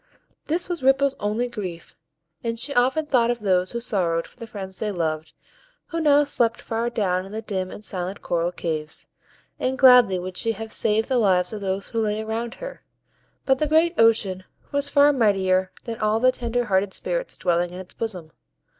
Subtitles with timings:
[0.45, 1.95] This was Ripple's only grief,
[2.43, 5.33] and she often thought of those who sorrowed for the friends they loved,
[5.89, 9.05] who now slept far down in the dim and silent coral caves,
[9.59, 12.81] and gladly would she have saved the lives of those who lay around her;
[13.45, 17.79] but the great ocean was far mightier than all the tender hearted Spirits dwelling in
[17.79, 18.31] its bosom.